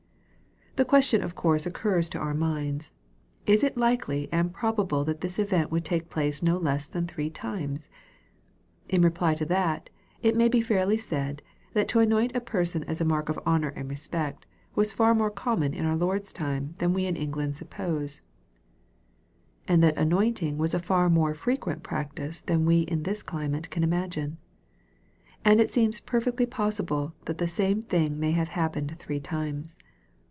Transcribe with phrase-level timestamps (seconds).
[0.77, 2.93] The question of course occurs to our minds:"
[3.55, 7.05] Is it likely and prob able that this event would take place no less than
[7.05, 7.89] three times?"
[8.89, 9.89] In reply to that,
[10.21, 11.41] it may be fairly said,
[11.73, 15.29] that to anoint a person as a mark of honor and respect, was far more
[15.29, 18.21] common in our Lord's time than we in England suppose;
[19.67, 23.83] and that anointing was a far more frequent practice than we hi this climate can
[23.83, 24.37] imagine.
[25.43, 29.77] And it seems per fectly possible that the same thing may have happened three times.